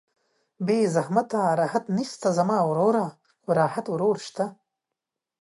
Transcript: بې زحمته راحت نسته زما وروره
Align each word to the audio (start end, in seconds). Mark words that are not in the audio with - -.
بې 0.65 0.79
زحمته 0.95 1.39
راحت 1.59 1.85
نسته 1.97 2.29
زما 2.37 2.59
وروره 2.69 3.05